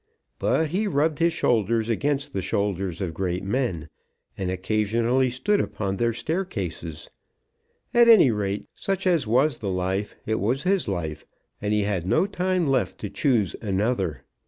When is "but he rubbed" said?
0.39-1.19